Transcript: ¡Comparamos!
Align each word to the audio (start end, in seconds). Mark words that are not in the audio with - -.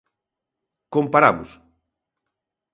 ¡Comparamos! 0.93 1.49